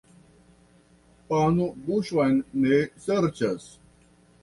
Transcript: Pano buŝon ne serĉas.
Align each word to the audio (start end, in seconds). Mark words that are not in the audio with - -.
Pano 1.33 1.69
buŝon 1.91 2.43
ne 2.65 2.83
serĉas. 3.07 3.73